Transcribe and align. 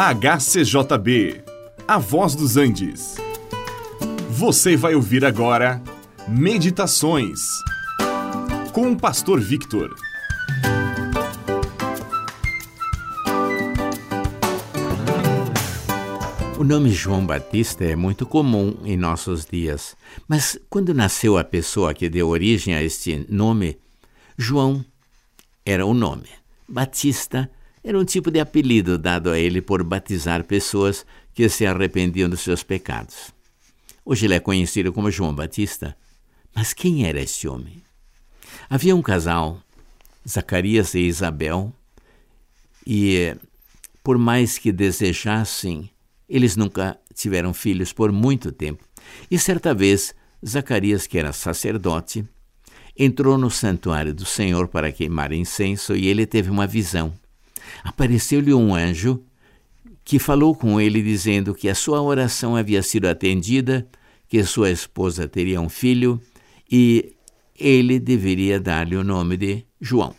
HCJB, 0.00 1.42
A 1.88 1.98
Voz 1.98 2.36
dos 2.36 2.56
Andes. 2.56 3.16
Você 4.30 4.76
vai 4.76 4.94
ouvir 4.94 5.24
agora 5.24 5.82
Meditações 6.28 7.40
com 8.72 8.92
o 8.92 8.96
Pastor 8.96 9.40
Victor. 9.40 9.92
O 16.56 16.62
nome 16.62 16.90
João 16.90 17.26
Batista 17.26 17.82
é 17.84 17.96
muito 17.96 18.24
comum 18.24 18.78
em 18.84 18.96
nossos 18.96 19.44
dias, 19.44 19.96
mas 20.28 20.56
quando 20.70 20.94
nasceu 20.94 21.36
a 21.36 21.42
pessoa 21.42 21.92
que 21.92 22.08
deu 22.08 22.28
origem 22.28 22.72
a 22.72 22.80
este 22.80 23.26
nome, 23.28 23.76
João 24.36 24.84
era 25.66 25.84
o 25.84 25.92
nome. 25.92 26.28
Batista 26.68 27.50
era 27.82 27.98
um 27.98 28.04
tipo 28.04 28.30
de 28.30 28.40
apelido 28.40 28.98
dado 28.98 29.30
a 29.30 29.38
ele 29.38 29.60
por 29.60 29.82
batizar 29.82 30.44
pessoas 30.44 31.06
que 31.34 31.48
se 31.48 31.66
arrependiam 31.66 32.28
dos 32.28 32.40
seus 32.40 32.62
pecados. 32.62 33.32
Hoje 34.04 34.26
ele 34.26 34.34
é 34.34 34.40
conhecido 34.40 34.92
como 34.92 35.10
João 35.10 35.34
Batista. 35.34 35.96
Mas 36.54 36.72
quem 36.72 37.06
era 37.06 37.20
esse 37.20 37.46
homem? 37.46 37.82
Havia 38.68 38.96
um 38.96 39.02
casal, 39.02 39.60
Zacarias 40.26 40.94
e 40.94 41.00
Isabel, 41.00 41.72
e 42.86 43.36
por 44.02 44.18
mais 44.18 44.58
que 44.58 44.72
desejassem, 44.72 45.90
eles 46.28 46.56
nunca 46.56 46.98
tiveram 47.14 47.52
filhos 47.52 47.92
por 47.92 48.10
muito 48.10 48.50
tempo. 48.50 48.82
E 49.30 49.38
certa 49.38 49.74
vez, 49.74 50.14
Zacarias, 50.46 51.06
que 51.06 51.18
era 51.18 51.32
sacerdote, 51.32 52.26
entrou 52.96 53.38
no 53.38 53.50
santuário 53.50 54.14
do 54.14 54.24
Senhor 54.24 54.68
para 54.68 54.90
queimar 54.90 55.32
incenso 55.32 55.94
e 55.94 56.06
ele 56.06 56.26
teve 56.26 56.50
uma 56.50 56.66
visão 56.66 57.12
apareceu-lhe 57.82 58.52
um 58.52 58.74
anjo 58.74 59.22
que 60.04 60.18
falou 60.18 60.54
com 60.54 60.80
ele 60.80 61.02
dizendo 61.02 61.54
que 61.54 61.68
a 61.68 61.74
sua 61.74 62.00
oração 62.00 62.56
havia 62.56 62.82
sido 62.82 63.06
atendida, 63.06 63.86
que 64.28 64.42
sua 64.42 64.70
esposa 64.70 65.28
teria 65.28 65.60
um 65.60 65.68
filho 65.68 66.20
e 66.70 67.14
ele 67.58 67.98
deveria 67.98 68.60
dar-lhe 68.60 68.96
o 68.96 69.04
nome 69.04 69.36
de 69.36 69.64
João. 69.80 70.14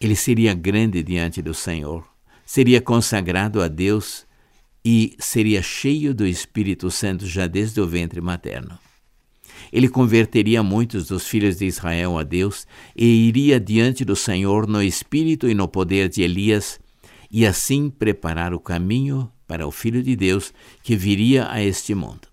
Ele 0.00 0.16
seria 0.16 0.54
grande 0.54 1.02
diante 1.02 1.42
do 1.42 1.52
Senhor, 1.52 2.04
seria 2.44 2.80
consagrado 2.80 3.60
a 3.60 3.68
Deus 3.68 4.26
e 4.84 5.16
seria 5.18 5.60
cheio 5.62 6.14
do 6.14 6.26
Espírito 6.26 6.90
Santo 6.90 7.26
já 7.26 7.46
desde 7.46 7.80
o 7.80 7.86
ventre 7.86 8.20
materno. 8.20 8.78
Ele 9.72 9.88
converteria 9.88 10.62
muitos 10.62 11.08
dos 11.08 11.26
filhos 11.26 11.56
de 11.56 11.66
Israel 11.66 12.18
a 12.18 12.22
Deus 12.22 12.66
e 12.96 13.28
iria 13.28 13.58
diante 13.60 14.04
do 14.04 14.16
Senhor 14.16 14.66
no 14.66 14.82
espírito 14.82 15.48
e 15.48 15.54
no 15.54 15.68
poder 15.68 16.08
de 16.08 16.22
Elias, 16.22 16.80
e 17.30 17.46
assim 17.46 17.90
preparar 17.90 18.54
o 18.54 18.60
caminho 18.60 19.30
para 19.46 19.66
o 19.66 19.70
Filho 19.70 20.02
de 20.02 20.14
Deus 20.14 20.52
que 20.82 20.96
viria 20.96 21.50
a 21.50 21.62
este 21.62 21.94
mundo. 21.94 22.28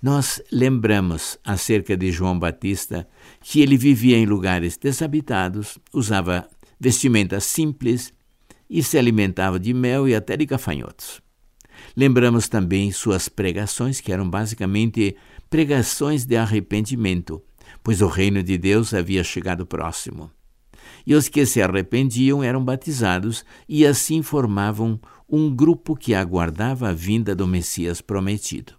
Nós 0.00 0.40
lembramos 0.52 1.38
acerca 1.44 1.96
de 1.96 2.12
João 2.12 2.38
Batista 2.38 3.08
que 3.40 3.60
ele 3.60 3.76
vivia 3.76 4.16
em 4.16 4.26
lugares 4.26 4.76
desabitados, 4.76 5.76
usava 5.92 6.48
vestimentas 6.78 7.44
simples 7.44 8.12
e 8.70 8.82
se 8.82 8.96
alimentava 8.96 9.58
de 9.58 9.74
mel 9.74 10.06
e 10.06 10.14
até 10.14 10.36
de 10.36 10.46
gafanhotos. 10.46 11.20
Lembramos 11.98 12.48
também 12.48 12.92
suas 12.92 13.28
pregações, 13.28 14.00
que 14.00 14.12
eram 14.12 14.30
basicamente 14.30 15.16
pregações 15.50 16.24
de 16.24 16.36
arrependimento, 16.36 17.42
pois 17.82 18.00
o 18.00 18.06
reino 18.06 18.40
de 18.40 18.56
Deus 18.56 18.94
havia 18.94 19.24
chegado 19.24 19.66
próximo. 19.66 20.30
E 21.04 21.12
os 21.12 21.28
que 21.28 21.44
se 21.44 21.60
arrependiam 21.60 22.40
eram 22.40 22.64
batizados 22.64 23.44
e 23.68 23.84
assim 23.84 24.22
formavam 24.22 25.00
um 25.28 25.52
grupo 25.52 25.96
que 25.96 26.14
aguardava 26.14 26.90
a 26.90 26.92
vinda 26.92 27.34
do 27.34 27.48
Messias 27.48 28.00
prometido. 28.00 28.74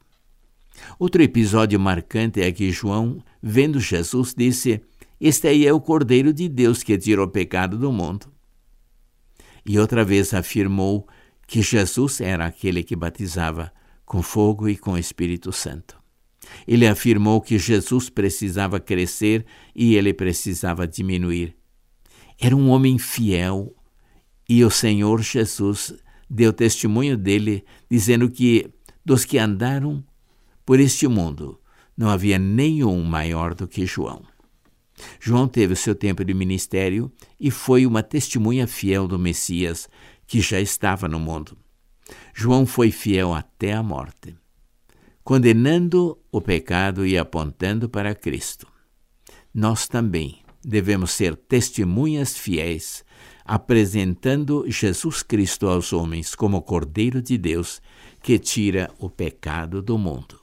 Outro 0.97 1.21
episódio 1.21 1.77
marcante 1.77 2.39
é 2.39 2.49
que 2.53 2.71
João, 2.71 3.21
vendo 3.43 3.81
Jesus, 3.81 4.33
disse: 4.33 4.81
Este 5.19 5.49
aí 5.49 5.67
é 5.67 5.73
o 5.73 5.81
Cordeiro 5.81 6.31
de 6.31 6.47
Deus 6.47 6.83
que 6.83 6.97
tira 6.97 7.21
o 7.21 7.27
pecado 7.27 7.77
do 7.77 7.91
mundo. 7.91 8.31
E 9.65 9.77
outra 9.77 10.05
vez 10.05 10.33
afirmou 10.33 11.05
que 11.49 11.63
Jesus 11.63 12.21
era 12.21 12.45
aquele 12.45 12.83
que 12.83 12.95
batizava 12.95 13.73
com 14.05 14.21
fogo 14.21 14.69
e 14.69 14.77
com 14.77 14.95
Espírito 14.95 15.51
Santo. 15.51 15.97
Ele 16.67 16.87
afirmou 16.87 17.41
que 17.41 17.57
Jesus 17.57 18.07
precisava 18.07 18.79
crescer 18.79 19.43
e 19.75 19.95
ele 19.95 20.13
precisava 20.13 20.87
diminuir. 20.87 21.55
Era 22.39 22.55
um 22.55 22.69
homem 22.69 22.99
fiel 22.99 23.75
e 24.47 24.63
o 24.63 24.69
Senhor 24.69 25.23
Jesus 25.23 25.95
deu 26.29 26.53
testemunho 26.53 27.17
dele, 27.17 27.65
dizendo 27.89 28.29
que 28.29 28.69
dos 29.03 29.25
que 29.25 29.39
andaram 29.39 30.03
por 30.63 30.79
este 30.79 31.07
mundo 31.07 31.59
não 31.97 32.09
havia 32.09 32.37
nenhum 32.37 33.03
maior 33.03 33.55
do 33.55 33.67
que 33.67 33.87
João. 33.87 34.21
João 35.19 35.47
teve 35.47 35.73
o 35.73 35.77
seu 35.77 35.95
tempo 35.95 36.23
de 36.23 36.33
ministério 36.33 37.11
e 37.39 37.49
foi 37.49 37.87
uma 37.87 38.03
testemunha 38.03 38.67
fiel 38.67 39.07
do 39.07 39.17
Messias 39.17 39.89
que 40.29 40.39
já 40.39 40.61
estava 40.61 41.09
no 41.09 41.19
mundo. 41.19 41.57
João 42.33 42.65
foi 42.65 42.89
fiel 42.89 43.33
até 43.33 43.73
a 43.73 43.83
morte 43.83 44.37
condenando 45.29 46.17
o 46.31 46.41
pecado 46.41 47.05
e 47.05 47.15
apontando 47.15 47.87
para 47.87 48.15
Cristo. 48.15 48.65
Nós 49.53 49.87
também 49.87 50.39
devemos 50.65 51.11
ser 51.11 51.35
testemunhas 51.35 52.35
fiéis, 52.35 53.05
apresentando 53.45 54.65
Jesus 54.67 55.21
Cristo 55.21 55.67
aos 55.67 55.93
homens 55.93 56.33
como 56.33 56.63
Cordeiro 56.63 57.21
de 57.21 57.37
Deus 57.37 57.79
que 58.23 58.39
tira 58.39 58.89
o 58.97 59.07
pecado 59.07 59.83
do 59.83 59.99
mundo. 59.99 60.39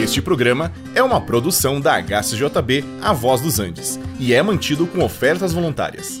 Este 0.00 0.22
programa 0.22 0.72
é 0.94 1.02
uma 1.02 1.20
produção 1.20 1.80
da 1.80 2.00
HCJB 2.00 2.84
A 3.02 3.12
Voz 3.12 3.40
dos 3.40 3.58
Andes 3.58 3.98
e 4.20 4.32
é 4.32 4.40
mantido 4.40 4.86
com 4.86 5.02
ofertas 5.02 5.52
voluntárias. 5.52 6.20